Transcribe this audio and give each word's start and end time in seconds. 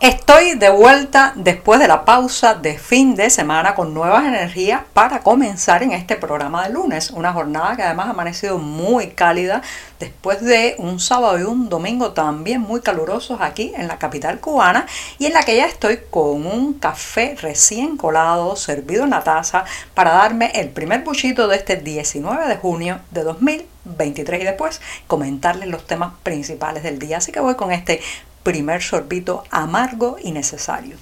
Estoy 0.00 0.54
de 0.54 0.70
vuelta 0.70 1.34
después 1.36 1.78
de 1.78 1.86
la 1.86 2.06
pausa 2.06 2.54
de 2.54 2.78
fin 2.78 3.14
de 3.16 3.28
semana 3.28 3.74
con 3.74 3.92
nuevas 3.92 4.24
energías 4.24 4.80
para 4.94 5.20
comenzar 5.20 5.82
en 5.82 5.92
este 5.92 6.16
programa 6.16 6.66
de 6.66 6.72
lunes. 6.72 7.10
Una 7.10 7.34
jornada 7.34 7.76
que 7.76 7.82
además 7.82 8.06
ha 8.06 8.10
amanecido 8.12 8.56
muy 8.56 9.08
cálida 9.08 9.60
después 9.98 10.40
de 10.40 10.74
un 10.78 11.00
sábado 11.00 11.38
y 11.38 11.42
un 11.42 11.68
domingo 11.68 12.12
también 12.12 12.62
muy 12.62 12.80
calurosos 12.80 13.42
aquí 13.42 13.74
en 13.76 13.88
la 13.88 13.98
capital 13.98 14.40
cubana 14.40 14.86
y 15.18 15.26
en 15.26 15.34
la 15.34 15.42
que 15.42 15.58
ya 15.58 15.66
estoy 15.66 16.00
con 16.08 16.46
un 16.46 16.72
café 16.72 17.36
recién 17.38 17.98
colado 17.98 18.56
servido 18.56 19.04
en 19.04 19.10
la 19.10 19.22
taza 19.22 19.66
para 19.92 20.12
darme 20.12 20.50
el 20.54 20.70
primer 20.70 21.04
buchito 21.04 21.46
de 21.46 21.56
este 21.56 21.76
19 21.76 22.48
de 22.48 22.56
junio 22.56 23.00
de 23.10 23.22
2023 23.22 24.40
y 24.40 24.44
después 24.44 24.80
comentarles 25.06 25.68
los 25.68 25.86
temas 25.86 26.14
principales 26.22 26.84
del 26.84 26.98
día. 26.98 27.18
Así 27.18 27.32
que 27.32 27.40
voy 27.40 27.54
con 27.54 27.70
este 27.70 28.00
primer 28.42 28.82
sorbito 28.82 29.44
amargo 29.50 30.16
y 30.22 30.32
necesario. 30.32 30.96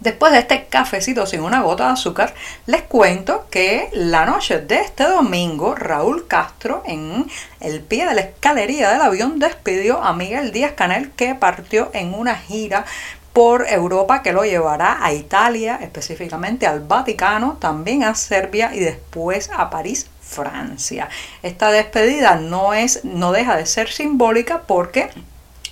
Después 0.00 0.30
de 0.32 0.38
este 0.38 0.66
cafecito 0.66 1.26
sin 1.26 1.42
una 1.42 1.62
gota 1.62 1.86
de 1.86 1.94
azúcar, 1.94 2.32
les 2.66 2.82
cuento 2.82 3.48
que 3.50 3.88
la 3.92 4.26
noche 4.26 4.60
de 4.60 4.76
este 4.76 5.02
domingo, 5.02 5.74
Raúl 5.74 6.28
Castro, 6.28 6.84
en 6.86 7.26
el 7.58 7.80
pie 7.80 8.06
de 8.06 8.14
la 8.14 8.20
escalería 8.20 8.92
del 8.92 9.00
avión, 9.00 9.40
despidió 9.40 10.00
a 10.00 10.12
Miguel 10.12 10.52
Díaz 10.52 10.74
Canel, 10.76 11.10
que 11.10 11.34
partió 11.34 11.90
en 11.94 12.14
una 12.14 12.36
gira 12.36 12.84
por 13.32 13.66
Europa 13.68 14.22
que 14.22 14.32
lo 14.32 14.44
llevará 14.44 15.04
a 15.04 15.12
Italia, 15.12 15.78
específicamente 15.80 16.66
al 16.66 16.80
Vaticano, 16.80 17.56
también 17.60 18.04
a 18.04 18.14
Serbia 18.14 18.74
y 18.74 18.80
después 18.80 19.50
a 19.54 19.70
París, 19.70 20.08
Francia. 20.20 21.08
Esta 21.42 21.70
despedida 21.70 22.36
no 22.36 22.74
es 22.74 23.04
no 23.04 23.32
deja 23.32 23.56
de 23.56 23.66
ser 23.66 23.88
simbólica 23.90 24.62
porque 24.66 25.10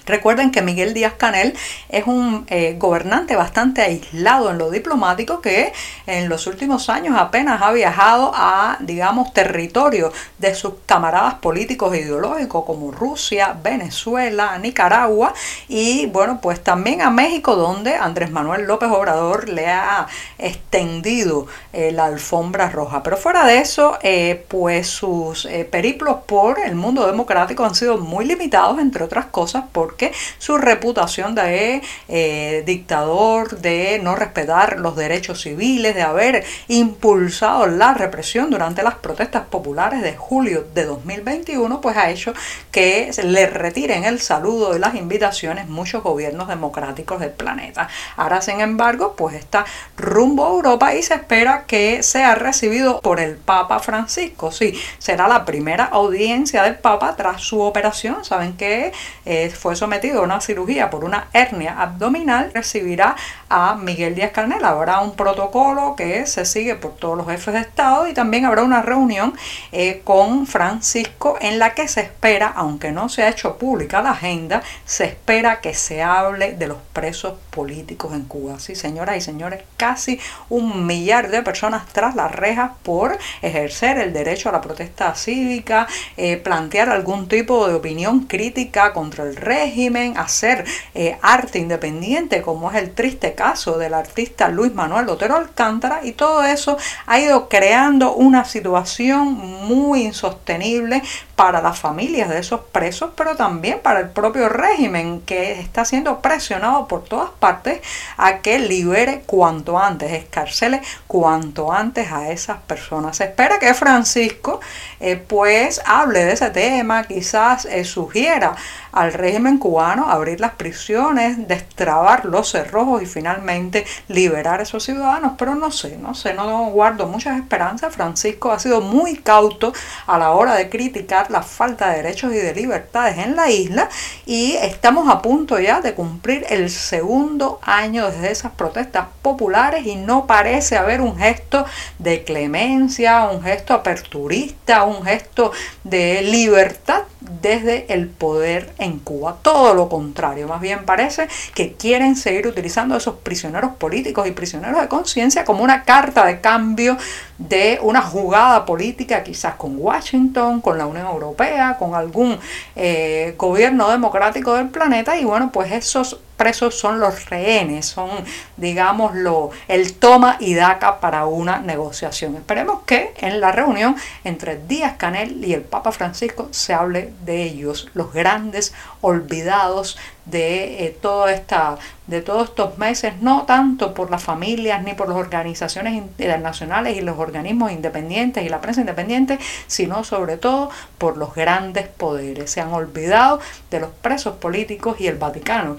Recuerden 0.07 0.53
que 0.53 0.63
Miguel 0.63 0.95
Díaz 0.95 1.15
Canel 1.17 1.55
es 1.89 2.07
un 2.07 2.47
eh, 2.49 2.77
gobernante 2.79 3.35
bastante 3.35 3.83
aislado 3.83 4.51
en 4.51 4.59
lo 4.59 4.71
diplomático 4.71 5.41
que 5.41 5.73
en 6.07 6.29
los 6.29 6.47
últimos 6.47 6.89
años 6.89 7.17
apenas 7.19 7.61
ha 7.61 7.73
viajado 7.73 8.31
a, 8.33 8.77
digamos, 8.79 9.33
territorio 9.33 10.13
de 10.39 10.55
sus 10.55 10.75
camaradas 10.87 11.35
políticos 11.35 11.93
e 11.93 12.03
ideológicos 12.03 12.65
como 12.65 12.93
Rusia, 12.93 13.57
Venezuela, 13.61 14.57
Nicaragua 14.59 15.35
y, 15.67 16.07
bueno, 16.07 16.39
pues 16.41 16.63
también 16.63 17.03
a 17.03 17.11
México 17.11 17.57
donde 17.57 17.97
Andrés 17.97 18.31
Manuel 18.31 18.63
López 18.63 18.91
Obrador 18.91 19.49
le 19.49 19.67
ha 19.67 20.07
extendido 20.39 21.49
eh, 21.73 21.91
la 21.91 22.05
alfombra 22.05 22.71
roja. 22.71 23.03
Pero 23.03 23.17
fuera 23.17 23.45
de 23.45 23.59
eso, 23.59 23.99
eh, 24.03 24.45
pues 24.47 24.87
sus 24.87 25.49
periplos 25.73 26.19
por 26.27 26.61
el 26.61 26.77
mundo 26.77 27.09
democrático 27.09 27.65
han 27.65 27.75
sido 27.75 27.99
muy 27.99 28.25
limitados, 28.25 28.79
entre 28.79 29.03
otras 29.03 29.27
cosas, 29.27 29.65
por 29.73 29.96
porque 29.97 30.13
su 30.37 30.59
reputación 30.59 31.35
de 31.35 31.81
eh, 32.09 32.63
dictador, 32.67 33.61
de 33.61 33.99
no 34.03 34.15
respetar 34.15 34.79
los 34.79 34.95
derechos 34.95 35.41
civiles, 35.41 35.95
de 35.95 36.03
haber 36.03 36.45
impulsado 36.69 37.67
la 37.67 37.95
represión 37.95 38.51
durante 38.51 38.83
las 38.83 38.97
protestas 38.97 39.45
populares 39.47 40.03
de 40.03 40.15
julio 40.15 40.67
de 40.75 40.85
2021, 40.85 41.81
pues 41.81 41.97
ha 41.97 42.11
hecho 42.11 42.35
que 42.71 43.11
le 43.25 43.47
retiren 43.47 44.05
el 44.05 44.21
saludo 44.21 44.77
y 44.77 44.79
las 44.79 44.97
invitaciones 44.97 45.67
muchos 45.67 46.03
gobiernos 46.03 46.49
democráticos 46.49 47.19
del 47.19 47.31
planeta. 47.31 47.89
Ahora, 48.19 48.43
sin 48.43 48.61
embargo, 48.61 49.15
pues 49.17 49.35
está 49.35 49.65
rumbo 49.97 50.45
a 50.45 50.51
Europa 50.51 50.95
y 50.95 51.03
se 51.03 51.15
espera 51.15 51.65
que 51.67 52.03
sea 52.03 52.35
recibido 52.35 53.01
por 53.01 53.19
el 53.19 53.37
Papa 53.37 53.79
Francisco. 53.79 54.53
Sí, 54.53 54.79
será 54.99 55.27
la 55.27 55.47
primera 55.47 55.87
audiencia 55.87 56.65
del 56.65 56.75
Papa 56.75 57.17
tras 57.17 57.41
su 57.41 57.63
operación. 57.63 58.27
Saben 58.27 58.59
que 58.59 58.93
eh, 59.25 59.49
fue 59.49 59.75
sometido 59.75 59.86
a 59.87 60.21
una 60.21 60.41
cirugía 60.41 60.91
por 60.91 61.05
una 61.05 61.29
hernia 61.33 61.81
abdominal, 61.81 62.51
recibirá 62.53 63.15
a 63.49 63.77
Miguel 63.77 64.17
Díaz 64.17 64.33
Canel. 64.33 64.65
Habrá 64.65 64.99
un 64.99 65.15
protocolo 65.15 65.95
que 65.97 66.27
se 66.27 66.45
sigue 66.45 66.75
por 66.75 66.97
todos 66.97 67.17
los 67.17 67.27
jefes 67.27 67.55
de 67.55 67.61
Estado 67.61 68.09
y 68.09 68.13
también 68.13 68.47
habrá 68.47 68.65
una 68.65 68.83
reunión 68.83 69.33
eh, 69.71 70.01
con 70.03 70.49
Francisco 70.49 71.37
en 71.41 71.61
la 71.61 71.75
que 71.75 71.87
se 71.87 72.01
espera, 72.01 72.53
aunque 72.57 72.91
no 72.91 73.09
se 73.09 73.23
ha 73.23 73.29
hecho 73.29 73.59
pública 73.59 74.03
la 74.03 74.11
agenda, 74.11 74.61
se 74.85 75.05
espera 75.05 75.61
que 75.61 75.73
se 75.73 76.03
hable 76.03 76.55
de 76.55 76.67
los 76.67 76.79
presos 76.93 77.35
políticos 77.51 78.13
en 78.13 78.25
Cuba. 78.25 78.59
Sí, 78.59 78.75
señoras 78.75 79.17
y 79.17 79.21
señores, 79.21 79.63
casi 79.77 80.19
un 80.49 80.85
millar 80.85 81.31
de 81.31 81.43
personas 81.43 81.87
tras 81.93 82.17
las 82.17 82.33
rejas 82.33 82.73
por 82.83 83.17
ejercer 83.41 83.99
el 83.99 84.13
derecho 84.13 84.49
a 84.49 84.53
la 84.53 84.61
protesta 84.61 85.15
cívica, 85.15 85.87
eh, 86.17 86.39
plantear 86.39 86.89
algún 86.89 87.29
tipo 87.29 87.69
de 87.69 87.75
opinión 87.75 88.25
crítica 88.25 88.93
contra 88.93 89.23
el 89.23 89.37
régimen 89.37 89.76
hacer 90.17 90.65
eh, 90.95 91.19
arte 91.23 91.59
independiente, 91.59 92.43
como 92.43 92.71
es 92.71 92.77
el 92.77 92.93
triste 92.93 93.35
caso 93.35 93.79
del 93.79 93.95
artista 93.95 94.49
Luis 94.49 94.75
Manuel 94.75 95.09
Otero 95.09 95.37
Alcántara, 95.37 96.01
y 96.03 96.13
todo 96.13 96.43
eso 96.45 96.77
ha 97.07 97.21
ido 97.21 97.49
creando 97.49 98.15
una 98.15 98.45
situación 98.45 99.35
muy 99.35 100.03
insostenible 100.03 101.03
para 101.37 101.61
las 101.61 101.79
familias 101.79 102.31
de 102.31 102.39
esos 102.39 102.61
presos, 102.73 103.11
pero 103.15 103.37
también 103.37 103.81
para 103.83 104.01
el 104.01 104.09
propio 104.09 104.49
régimen 104.49 105.21
que 105.21 105.61
está 105.61 105.85
siendo 105.85 106.23
presionado 106.23 106.89
por 106.89 107.05
todas 107.05 107.29
partes 107.39 107.81
a 108.17 108.39
que 108.39 108.59
libere 108.59 109.23
cuanto 109.27 109.79
antes, 109.79 110.11
escarcele 110.13 110.81
cuanto 111.07 111.71
antes 111.71 112.11
a 112.11 112.31
esas 112.31 112.59
personas. 112.63 113.19
Se 113.19 113.25
espera 113.25 113.59
que 113.59 113.75
Francisco 113.75 114.61
eh, 114.99 115.17
pues 115.17 115.83
hable 115.85 116.25
de 116.25 116.33
ese 116.33 116.49
tema, 116.51 117.05
quizás 117.05 117.67
eh, 117.67 117.85
sugiera 117.85 118.57
al 118.93 119.13
régimen 119.13 119.59
cubano 119.59 120.11
abrir 120.11 120.41
las 120.41 120.53
prisiones, 120.53 121.47
destrabar 121.47 122.25
los 122.25 122.51
cerrojos 122.51 123.03
y 123.03 123.07
finalmente 123.07 123.85
liberar 124.09 124.61
a 124.61 124.63
esos 124.63 124.85
ciudadanos, 124.85 125.33
pero 125.37 125.55
no 125.55 125.71
sé, 125.71 125.99
no 125.99 126.15
sé, 126.15 126.33
no 126.33 126.71
guardo 126.71 127.07
muchas 127.07 127.39
esperanzas. 127.39 127.95
Francisco 127.95 128.53
ha 128.53 128.59
sido 128.59 128.81
muy 128.81 129.19
cauto 129.19 129.75
a 130.07 130.17
la 130.17 130.31
hora 130.31 130.55
de 130.55 130.71
criticar 130.71 131.26
la 131.31 131.43
falta 131.43 131.91
de 131.91 132.03
derechos 132.03 132.33
y 132.33 132.37
de 132.37 132.55
libertades 132.55 133.19
en 133.19 133.37
la 133.37 133.51
isla 133.51 133.89
y 134.25 134.53
estamos 134.53 135.09
a 135.09 135.23
punto 135.23 135.59
ya 135.59 135.81
de 135.81 135.95
cumplir 135.95 136.45
el 136.49 136.71
segundo 136.71 137.59
año 137.63 138.11
desde 138.11 138.31
esas 138.31 138.53
protestas 138.53 139.07
populares 139.23 139.87
y 139.87 139.97
no 139.97 140.27
parece 140.27 140.77
haber 140.77 141.01
un 141.01 141.17
gesto 141.17 141.65
de 141.99 142.25
clemencia, 142.25 143.29
un 143.29 143.43
gesto 143.43 143.75
aperturista, 143.75 144.85
un 144.85 145.05
gesto 145.05 145.53
de 145.85 146.23
libertad 146.23 147.03
desde 147.41 147.93
el 147.93 148.09
poder 148.09 148.73
en 148.79 148.99
Cuba. 148.99 149.37
Todo 149.43 149.75
lo 149.75 149.89
contrario, 149.89 150.49
más 150.49 150.61
bien 150.61 150.85
parece 150.85 151.29
que 151.55 151.73
quieren 151.73 152.17
seguir 152.17 152.47
utilizando 152.47 152.95
a 152.95 152.99
esos 152.99 153.17
prisioneros 153.17 153.73
políticos 153.77 154.27
y 154.27 154.33
prisioneros 154.33 154.81
de 154.81 154.89
conciencia 154.89 155.45
como 155.45 155.63
una 155.63 155.85
carta 155.85 156.25
de 156.27 156.41
cambio 156.41 156.97
de 157.39 157.79
una 157.83 158.03
jugada 158.03 158.65
política 158.65 159.23
quizás 159.23 159.55
con 159.55 159.77
Washington, 159.79 160.61
con 160.61 160.79
la 160.79 160.87
Unión 160.87 161.07
Europea, 161.07 161.77
con 161.79 161.95
algún 161.95 162.39
eh, 162.75 163.35
gobierno 163.37 163.89
democrático 163.91 164.55
del 164.55 164.69
planeta 164.69 165.19
y 165.19 165.25
bueno, 165.25 165.51
pues 165.53 165.73
esos 165.73 166.19
presos 166.37 166.79
son 166.79 167.01
los 167.01 167.29
rehenes, 167.31 167.87
son, 167.87 168.11
digamos, 168.57 169.15
lo, 169.15 169.51
el 169.69 169.95
toma 169.95 170.37
y 170.39 170.55
daca 170.55 171.01
para 171.01 171.27
una 171.27 171.59
negociación. 171.59 172.37
Esperemos 172.37 172.83
que 172.85 173.15
en 173.19 173.41
la 173.41 173.53
reunión 173.53 173.97
entre 174.25 174.59
Díaz 174.59 174.97
Canel 174.97 175.45
y 175.45 175.55
el 175.55 175.63
Papa 175.63 175.93
Francisco 175.93 176.49
se 176.51 176.75
hable 176.75 177.13
de 177.25 177.43
ellos, 177.43 177.89
los 177.95 178.13
grandes 178.13 178.75
olvidados 179.01 179.97
de, 180.27 180.87
eh, 180.87 180.99
toda 181.01 181.33
esta, 181.33 181.79
de 182.07 182.21
todos 182.21 182.51
estos 182.51 182.79
meses, 182.79 183.15
no 183.21 183.45
tanto 183.45 183.95
por 183.95 184.11
las 184.11 184.23
familias 184.23 184.83
ni 184.83 184.93
por 184.93 185.09
las 185.09 185.17
organizaciones 185.17 185.95
internacionales 185.95 186.97
y 186.97 187.01
los 187.01 187.19
organismos 187.19 187.73
independientes 187.73 188.45
y 188.45 188.49
la 188.49 188.61
prensa 188.61 188.81
independiente, 188.81 189.39
sino 189.67 190.05
sobre 190.05 190.37
todo 190.37 190.71
por 190.99 191.17
los 191.17 191.35
grandes 191.35 191.87
poderes. 191.89 192.51
Se 192.51 192.61
han 192.61 192.73
olvidado 192.73 193.41
de 193.71 193.81
los 193.81 193.91
presos 193.91 194.37
políticos 194.37 194.97
y 195.01 195.07
el 195.07 195.17
Vaticano 195.17 195.77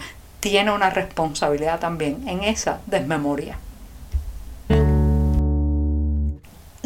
tiene 0.50 0.72
una 0.72 0.90
responsabilidad 0.90 1.80
también 1.80 2.26
en 2.28 2.44
esa 2.44 2.80
desmemoria. 2.86 3.58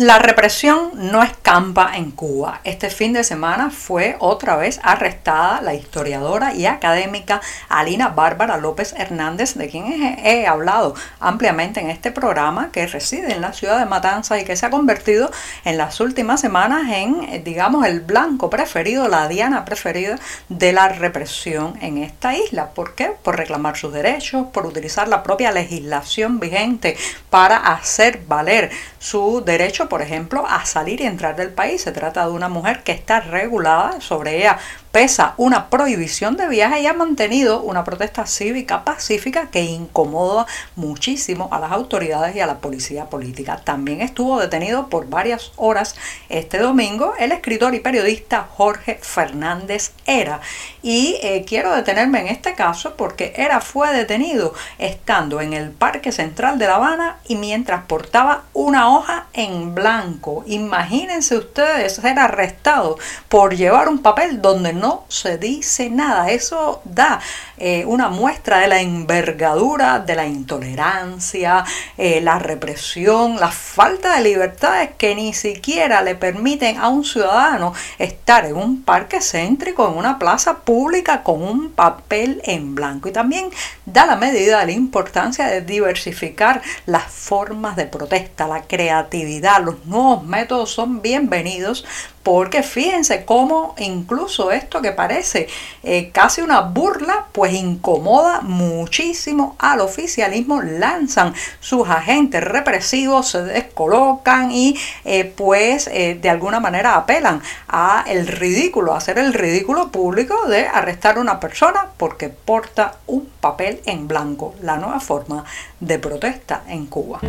La 0.02 0.18
represión 0.18 0.90
no 0.96 1.22
escampa 1.22 1.92
en 1.96 2.10
Cuba. 2.10 2.62
Este 2.64 2.90
fin 2.90 3.14
de 3.14 3.24
semana 3.24 3.70
fue 3.70 4.16
otra 4.18 4.56
vez 4.56 4.80
arrestada 4.82 5.62
la 5.62 5.76
historiadora 5.76 6.56
y 6.56 6.66
académica 6.66 7.40
Alina 7.70 8.08
Bárbara 8.08 8.58
López 8.58 8.96
Hernández, 8.98 9.54
de 9.54 9.70
quien 9.70 10.18
he, 10.26 10.48
hablado 10.48 10.96
ampliamente 11.20 11.82
en 11.82 11.92
este 11.92 12.12
programa, 12.12 12.72
que 12.72 12.88
reside 12.88 13.32
en 13.32 13.42
la 13.42 13.54
ciudad 13.54 13.78
de 13.78 13.86
Matanzas 13.86 14.42
y 14.42 14.44
que 14.44 14.56
se 14.56 14.66
ha 14.66 14.72
convertido 14.72 15.30
en 15.66 15.78
las 15.78 16.00
últimas 16.00 16.42
semanas 16.42 16.90
en, 16.92 17.24
eh, 17.26 17.40
digamos, 17.46 17.86
el 17.86 18.00
blanco 18.00 18.50
preferido, 18.50 19.08
la 19.08 19.28
diana 19.28 19.66
preferida 19.66 20.18
de 20.50 20.74
la 20.74 20.90
represión 20.90 21.78
en 21.80 22.00
esta 22.00 22.36
isla. 22.36 22.72
¿Por 22.72 22.96
qué? 22.96 23.14
Por 23.22 23.38
reclamar 23.38 23.78
sus 23.78 23.94
derechos, 23.94 24.48
por 24.52 24.66
utilizar 24.66 25.08
la 25.08 25.22
propia 25.22 25.52
legislación 25.52 26.40
vigente 26.40 26.98
para 27.30 27.58
hacer 27.58 28.24
valer 28.28 28.72
su 28.98 29.44
derecho 29.46 29.91
por 29.92 30.02
ejemplo, 30.02 30.46
a 30.48 30.64
salir 30.66 31.02
y 31.02 31.06
entrar 31.06 31.36
del 31.36 31.50
país. 31.50 31.82
Se 31.82 31.92
trata 31.92 32.26
de 32.26 32.32
una 32.32 32.48
mujer 32.48 32.82
que 32.82 32.94
está 32.94 33.20
regulada, 33.20 34.00
sobre 34.00 34.38
ella 34.38 34.58
pesa 34.92 35.34
una 35.38 35.70
prohibición 35.70 36.36
de 36.36 36.48
viaje 36.48 36.82
y 36.82 36.88
ha 36.88 36.94
mantenido 36.94 37.62
una 37.62 37.84
protesta 37.84 38.26
cívica 38.26 38.84
pacífica 38.84 39.50
que 39.50 39.64
incomoda 39.64 40.46
muchísimo 40.76 41.50
a 41.52 41.60
las 41.60 41.72
autoridades 41.72 42.36
y 42.36 42.42
a 42.42 42.48
la 42.48 42.60
policía 42.60 43.06
política. 43.06 43.62
También 43.64 44.02
estuvo 44.02 44.40
detenido 44.40 44.90
por 44.90 45.08
varias 45.08 45.54
horas 45.56 45.96
este 46.30 46.58
domingo 46.60 47.14
el 47.20 47.32
escritor 47.32 47.74
y 47.74 47.80
periodista 47.80 48.48
Jorge 48.50 49.00
Fernández 49.02 49.94
Era. 50.06 50.42
Y 50.82 51.18
eh, 51.22 51.46
quiero 51.48 51.74
detenerme 51.74 52.20
en 52.20 52.28
este 52.28 52.54
caso 52.54 52.96
porque 52.98 53.34
Era 53.36 53.62
fue 53.62 53.94
detenido 53.94 54.54
estando 54.78 55.42
en 55.42 55.54
el 55.54 55.72
Parque 55.72 56.12
Central 56.12 56.60
de 56.60 56.68
La 56.68 56.76
Habana 56.76 57.18
y 57.28 57.36
mientras 57.36 57.86
portaba 57.86 58.44
una 58.54 58.90
hoja 58.90 59.28
en 59.34 59.71
blanco. 59.74 60.44
Imagínense 60.48 61.38
ustedes 61.38 61.96
ser 61.96 62.20
arrestado 62.20 62.98
por 63.30 63.56
llevar 63.56 63.90
un 63.90 64.00
papel 64.00 64.42
donde 64.42 64.74
no 64.74 65.06
se 65.08 65.38
dice 65.38 65.90
nada. 65.90 66.30
Eso 66.30 66.82
da 66.86 67.20
eh, 67.58 67.86
una 67.86 68.10
muestra 68.10 68.60
de 68.60 68.68
la 68.68 68.82
envergadura 68.82 70.00
de 70.00 70.16
la 70.16 70.26
intolerancia, 70.26 71.64
eh, 71.98 72.22
la 72.22 72.40
represión, 72.40 73.40
la 73.40 73.52
falta 73.52 74.16
de 74.16 74.24
libertades 74.24 74.92
que 74.98 75.16
ni 75.16 75.34
siquiera 75.34 76.02
le 76.02 76.16
permiten 76.16 76.78
a 76.78 76.90
un 76.90 77.04
ciudadano 77.04 77.74
estar 78.00 78.46
en 78.46 78.56
un 78.56 78.84
parque 78.84 79.22
céntrico, 79.22 79.88
en 79.88 79.98
una 79.98 80.18
plaza 80.20 80.60
pública 80.60 81.24
con 81.24 81.42
un 81.44 81.72
papel 81.72 82.42
en 82.46 82.76
blanco. 82.76 83.10
Y 83.10 83.12
también 83.12 83.50
da 83.86 84.06
la 84.06 84.16
medida 84.16 84.60
de 84.60 84.66
la 84.68 84.72
importancia 84.72 85.48
de 85.48 85.62
diversificar 85.62 86.62
las 86.86 87.04
formas 87.04 87.76
de 87.76 87.86
protesta, 87.86 88.48
la 88.48 88.64
creatividad, 88.64 89.61
los 89.62 89.86
nuevos 89.86 90.24
métodos 90.24 90.72
son 90.72 91.02
bienvenidos 91.02 91.86
porque 92.24 92.62
fíjense 92.62 93.26
cómo 93.26 93.76
incluso 93.80 94.52
esto 94.52 94.82
que 94.82 94.92
parece 94.92 95.48
eh, 95.84 96.12
casi 96.12 96.42
una 96.42 96.62
burla, 96.62 97.26
pues 97.32 97.54
incomoda 97.54 98.42
muchísimo 98.42 99.56
al 99.60 99.82
oficialismo. 99.82 100.62
Lanzan 100.62 101.34
sus 101.60 101.90
agentes 101.90 102.44
represivos, 102.44 103.30
se 103.30 103.44
descolocan 103.44 104.52
y 104.52 104.78
eh, 105.06 105.26
pues 105.26 105.88
eh, 105.88 106.18
de 106.22 106.30
alguna 106.30 106.60
manera 106.60 106.96
apelan 106.96 107.42
a 107.68 108.04
el 108.08 108.28
ridículo, 108.28 108.94
a 108.94 108.98
hacer 108.98 109.18
el 109.18 109.34
ridículo 109.34 109.92
público 109.92 110.48
de 110.48 110.68
arrestar 110.68 111.18
a 111.18 111.22
una 111.22 111.40
persona 111.40 111.88
porque 111.98 112.30
porta 112.30 112.98
un 113.08 113.26
papel 113.40 113.82
en 113.86 114.08
blanco. 114.08 114.54
La 114.62 114.78
nueva 114.78 115.00
forma 115.00 115.44
de 115.80 115.98
protesta 115.98 116.64
en 116.68 116.86
Cuba. 116.86 117.20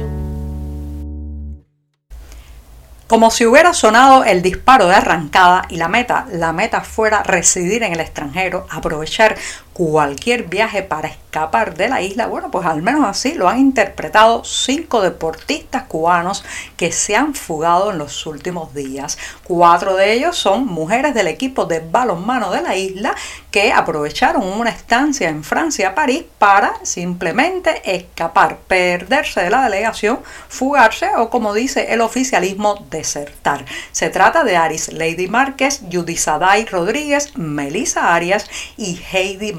Como 3.12 3.30
si 3.30 3.44
hubiera 3.44 3.74
sonado 3.74 4.24
el 4.24 4.40
disparo 4.40 4.86
de 4.86 4.94
arrancada 4.94 5.66
y 5.68 5.76
la 5.76 5.86
meta, 5.86 6.26
la 6.32 6.54
meta 6.54 6.80
fuera 6.80 7.22
residir 7.22 7.82
en 7.82 7.92
el 7.92 8.00
extranjero, 8.00 8.66
aprovechar 8.70 9.36
cualquier 9.72 10.44
viaje 10.44 10.82
para 10.82 11.08
escapar 11.08 11.74
de 11.76 11.88
la 11.88 12.02
isla, 12.02 12.26
bueno, 12.26 12.50
pues 12.50 12.66
al 12.66 12.82
menos 12.82 13.06
así 13.06 13.32
lo 13.32 13.48
han 13.48 13.58
interpretado 13.58 14.44
cinco 14.44 15.00
deportistas 15.00 15.84
cubanos 15.84 16.44
que 16.76 16.92
se 16.92 17.16
han 17.16 17.34
fugado 17.34 17.90
en 17.90 17.98
los 17.98 18.26
últimos 18.26 18.74
días. 18.74 19.16
Cuatro 19.44 19.96
de 19.96 20.12
ellos 20.12 20.36
son 20.36 20.66
mujeres 20.66 21.14
del 21.14 21.28
equipo 21.28 21.64
de 21.64 21.80
balonmano 21.80 22.50
de 22.50 22.60
la 22.60 22.76
isla 22.76 23.14
que 23.50 23.72
aprovecharon 23.72 24.42
una 24.42 24.70
estancia 24.70 25.28
en 25.28 25.42
Francia, 25.42 25.94
París, 25.94 26.24
para 26.38 26.74
simplemente 26.82 27.80
escapar, 27.96 28.58
perderse 28.66 29.40
de 29.40 29.50
la 29.50 29.62
delegación, 29.62 30.20
fugarse 30.48 31.10
o 31.16 31.30
como 31.30 31.54
dice 31.54 31.92
el 31.92 32.02
oficialismo, 32.02 32.86
desertar. 32.90 33.64
Se 33.90 34.10
trata 34.10 34.44
de 34.44 34.56
Aris 34.56 34.92
Lady 34.92 35.28
Márquez, 35.28 35.80
Yudisaday 35.88 36.66
Rodríguez, 36.66 37.36
Melissa 37.38 38.14
Arias 38.14 38.50
y 38.76 39.00
Heidi 39.12 39.52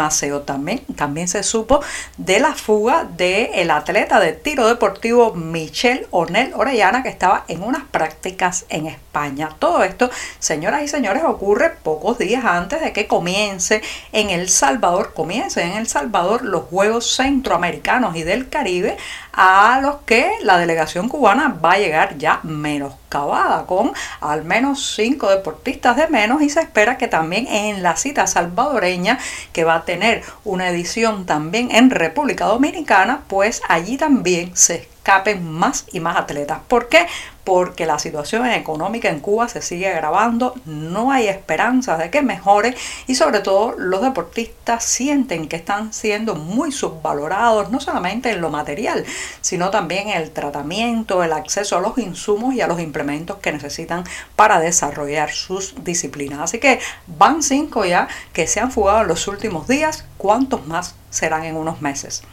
también, 0.45 0.81
también 0.95 1.27
se 1.27 1.43
supo 1.43 1.81
de 2.17 2.39
la 2.39 2.53
fuga 2.53 3.05
del 3.05 3.71
atleta 3.71 4.19
de 4.19 4.33
tiro 4.33 4.67
deportivo 4.67 5.33
Michel 5.33 6.07
Ornel 6.11 6.53
Orellana 6.55 7.03
que 7.03 7.09
estaba 7.09 7.45
en 7.47 7.63
unas 7.63 7.83
prácticas 7.83 8.65
en 8.69 8.87
España. 8.87 9.49
Todo 9.59 9.83
esto, 9.83 10.09
señoras 10.39 10.83
y 10.83 10.87
señores, 10.87 11.23
ocurre 11.23 11.69
pocos 11.69 12.17
días 12.17 12.43
antes 12.43 12.81
de 12.81 12.91
que 12.91 13.07
comience 13.07 13.81
en 14.11 14.29
El 14.29 14.49
Salvador, 14.49 15.13
comience 15.13 15.61
en 15.61 15.73
El 15.73 15.87
Salvador 15.87 16.43
los 16.43 16.63
Juegos 16.63 17.15
Centroamericanos 17.15 18.15
y 18.15 18.23
del 18.23 18.49
Caribe 18.49 18.97
a 19.33 19.79
los 19.81 19.97
que 20.05 20.31
la 20.41 20.57
delegación 20.57 21.09
cubana 21.09 21.57
va 21.63 21.73
a 21.73 21.79
llegar 21.79 22.17
ya 22.17 22.39
menoscabada, 22.43 23.65
con 23.65 23.91
al 24.21 24.45
menos 24.45 24.93
cinco 24.95 25.29
deportistas 25.29 25.97
de 25.97 26.07
menos 26.07 26.41
y 26.41 26.49
se 26.49 26.61
espera 26.61 26.97
que 26.97 27.07
también 27.07 27.47
en 27.47 27.83
la 27.83 27.95
cita 27.95 28.27
salvadoreña, 28.27 29.19
que 29.51 29.63
va 29.63 29.75
a 29.75 29.85
tener 29.85 30.23
una 30.43 30.69
edición 30.69 31.25
también 31.25 31.71
en 31.71 31.89
República 31.89 32.45
Dominicana, 32.45 33.23
pues 33.27 33.61
allí 33.67 33.97
también 33.97 34.55
se 34.55 34.92
escapen 35.03 35.51
más 35.51 35.85
y 35.91 35.99
más 35.99 36.15
atletas. 36.15 36.59
¿Por 36.65 36.87
qué? 36.87 37.07
Porque 37.43 37.85
la 37.85 37.99
situación 37.99 38.47
económica 38.47 39.09
en 39.09 39.19
Cuba 39.19 39.49
se 39.49 39.61
sigue 39.61 39.89
agravando, 39.89 40.55
no 40.63 41.11
hay 41.11 41.27
esperanzas 41.27 41.99
de 41.99 42.09
que 42.09 42.21
mejore 42.21 42.73
y 43.05 43.15
sobre 43.15 43.41
todo 43.41 43.75
los 43.77 44.01
deportistas 44.01 44.85
sienten 44.85 45.49
que 45.49 45.57
están 45.57 45.91
siendo 45.91 46.35
muy 46.35 46.71
subvalorados, 46.71 47.69
no 47.69 47.81
solamente 47.81 48.31
en 48.31 48.39
lo 48.39 48.49
material, 48.49 49.03
sino 49.41 49.71
también 49.71 50.07
en 50.07 50.21
el 50.21 50.31
tratamiento, 50.31 51.21
el 51.21 51.33
acceso 51.33 51.77
a 51.77 51.81
los 51.81 51.97
insumos 51.97 52.55
y 52.55 52.61
a 52.61 52.67
los 52.67 52.79
implementos 52.79 53.39
que 53.39 53.51
necesitan 53.51 54.05
para 54.37 54.61
desarrollar 54.61 55.31
sus 55.31 55.83
disciplinas. 55.83 56.39
Así 56.39 56.59
que 56.59 56.79
van 57.07 57.43
cinco 57.43 57.83
ya 57.83 58.07
que 58.31 58.47
se 58.47 58.61
han 58.61 58.71
fugado 58.71 59.01
en 59.01 59.09
los 59.09 59.27
últimos 59.27 59.67
días, 59.67 60.05
¿cuántos 60.17 60.65
más 60.65 60.95
serán 61.09 61.43
en 61.43 61.57
unos 61.57 61.81
meses? 61.81 62.23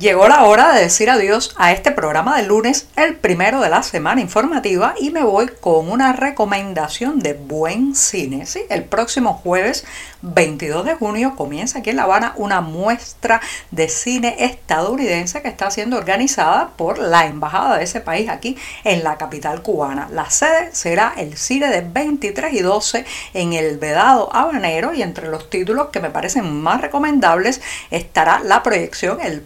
Llegó 0.00 0.28
la 0.28 0.44
hora 0.44 0.72
de 0.72 0.80
decir 0.80 1.10
adiós 1.10 1.54
a 1.58 1.72
este 1.72 1.90
programa 1.90 2.34
de 2.38 2.44
lunes, 2.44 2.86
el 2.96 3.16
primero 3.16 3.60
de 3.60 3.68
la 3.68 3.82
semana 3.82 4.22
informativa, 4.22 4.94
y 4.98 5.10
me 5.10 5.22
voy 5.22 5.48
con 5.60 5.90
una 5.90 6.14
recomendación 6.14 7.18
de 7.18 7.34
buen 7.34 7.94
cine. 7.94 8.46
¿sí? 8.46 8.62
El 8.70 8.84
próximo 8.84 9.34
jueves 9.34 9.84
22 10.22 10.86
de 10.86 10.94
junio 10.94 11.34
comienza 11.36 11.80
aquí 11.80 11.90
en 11.90 11.96
La 11.96 12.04
Habana 12.04 12.32
una 12.36 12.62
muestra 12.62 13.42
de 13.70 13.90
cine 13.90 14.36
estadounidense 14.38 15.42
que 15.42 15.48
está 15.48 15.70
siendo 15.70 15.98
organizada 15.98 16.70
por 16.76 16.98
la 16.98 17.26
embajada 17.26 17.76
de 17.76 17.84
ese 17.84 18.00
país 18.00 18.30
aquí 18.30 18.56
en 18.84 19.04
la 19.04 19.18
capital 19.18 19.60
cubana. 19.60 20.08
La 20.10 20.30
sede 20.30 20.70
será 20.72 21.12
el 21.18 21.36
cine 21.36 21.68
de 21.68 21.82
23 21.82 22.54
y 22.54 22.60
12 22.60 23.04
en 23.34 23.52
el 23.52 23.76
Vedado 23.76 24.34
Habanero 24.34 24.94
y 24.94 25.02
entre 25.02 25.28
los 25.28 25.50
títulos 25.50 25.88
que 25.88 26.00
me 26.00 26.08
parecen 26.08 26.62
más 26.62 26.80
recomendables 26.80 27.60
estará 27.90 28.40
la 28.40 28.62
proyección 28.62 29.20
el 29.20 29.42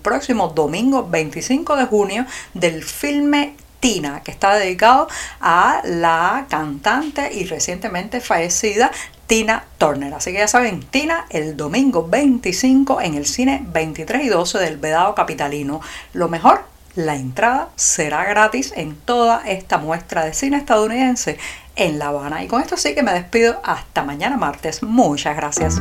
domingo 0.48 1.08
25 1.08 1.76
de 1.76 1.86
junio 1.86 2.26
del 2.54 2.82
filme 2.82 3.54
Tina, 3.80 4.22
que 4.22 4.30
está 4.30 4.54
dedicado 4.54 5.08
a 5.40 5.82
la 5.84 6.46
cantante 6.48 7.32
y 7.34 7.44
recientemente 7.44 8.20
fallecida 8.20 8.90
Tina 9.26 9.64
Turner. 9.78 10.14
Así 10.14 10.32
que 10.32 10.38
ya 10.38 10.48
saben, 10.48 10.80
Tina 10.80 11.26
el 11.28 11.56
domingo 11.56 12.06
25 12.08 13.00
en 13.00 13.14
el 13.14 13.26
cine 13.26 13.62
23 13.62 14.24
y 14.24 14.28
12 14.28 14.58
del 14.58 14.78
Vedado 14.78 15.14
Capitalino. 15.14 15.80
Lo 16.12 16.28
mejor, 16.28 16.64
la 16.94 17.16
entrada 17.16 17.68
será 17.76 18.24
gratis 18.24 18.72
en 18.76 18.96
toda 18.96 19.42
esta 19.46 19.78
muestra 19.78 20.24
de 20.24 20.32
cine 20.32 20.56
estadounidense 20.56 21.38
en 21.76 21.98
La 21.98 22.08
Habana. 22.08 22.44
Y 22.44 22.48
con 22.48 22.62
esto 22.62 22.76
sí 22.76 22.94
que 22.94 23.02
me 23.02 23.12
despido 23.12 23.60
hasta 23.64 24.04
mañana 24.04 24.36
martes. 24.36 24.82
Muchas 24.82 25.36
gracias. 25.36 25.80